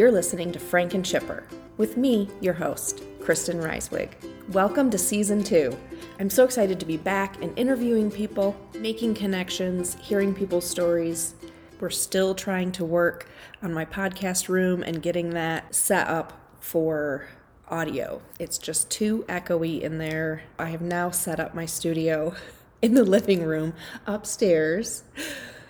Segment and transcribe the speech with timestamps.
[0.00, 4.08] You're listening to Frank and Chipper with me, your host, Kristen Reiswig.
[4.48, 5.76] Welcome to season two.
[6.18, 11.34] I'm so excited to be back and interviewing people, making connections, hearing people's stories.
[11.80, 13.28] We're still trying to work
[13.62, 17.28] on my podcast room and getting that set up for
[17.68, 18.22] audio.
[18.38, 20.44] It's just too echoey in there.
[20.58, 22.34] I have now set up my studio
[22.80, 23.74] in the living room
[24.06, 25.04] upstairs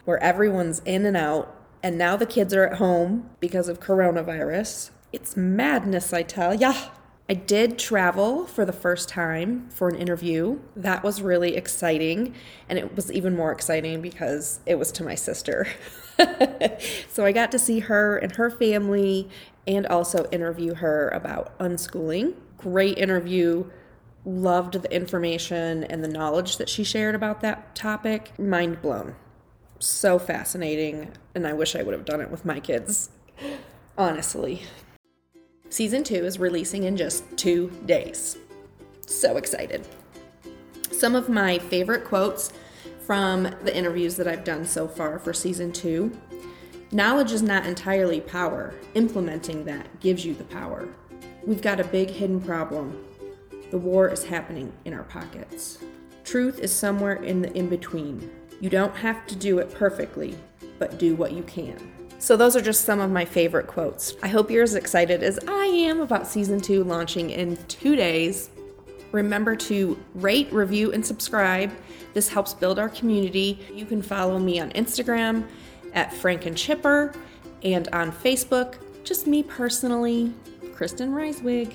[0.05, 1.60] where everyone's in and out.
[1.83, 4.91] And now the kids are at home because of coronavirus.
[5.13, 6.75] It's madness, I tell ya.
[7.29, 10.59] I did travel for the first time for an interview.
[10.75, 12.35] That was really exciting.
[12.69, 15.69] And it was even more exciting because it was to my sister.
[17.09, 19.29] so I got to see her and her family
[19.65, 22.35] and also interview her about unschooling.
[22.59, 23.71] Great interview.
[24.25, 28.37] Loved the information and the knowledge that she shared about that topic.
[28.41, 29.15] Mind blown.
[29.81, 31.11] So fascinating.
[31.35, 33.11] And I wish I would have done it with my kids.
[33.99, 34.63] Honestly.
[35.71, 38.37] Season two is releasing in just two days.
[39.07, 39.89] So excited.
[40.93, 42.53] Some of my favorite quotes
[43.07, 46.13] from the interviews that I've done so far for season two
[46.93, 50.89] knowledge is not entirely power, implementing that gives you the power.
[51.47, 53.05] We've got a big hidden problem.
[53.71, 55.79] The war is happening in our pockets.
[56.25, 58.31] Truth is somewhere in the in between.
[58.61, 60.37] You don't have to do it perfectly,
[60.79, 61.77] but do what you can.
[62.19, 64.15] So, those are just some of my favorite quotes.
[64.23, 68.51] I hope you're as excited as I am about season two launching in two days.
[69.13, 71.73] Remember to rate, review, and subscribe.
[72.13, 73.59] This helps build our community.
[73.73, 75.47] You can follow me on Instagram
[75.95, 77.15] at Frank and Chipper
[77.63, 80.33] and on Facebook, just me personally,
[80.75, 81.75] Kristen Reiswig.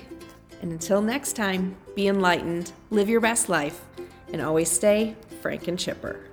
[0.62, 3.84] And until next time, be enlightened, live your best life,
[4.32, 6.24] and always stay Frank and Chipper.